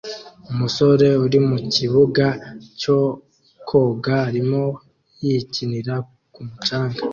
[0.51, 2.25] Umusore uri mukibuga
[2.81, 2.99] cyo
[3.67, 4.63] koga arimo
[5.25, 5.93] yikinira
[6.33, 6.99] ku mucanga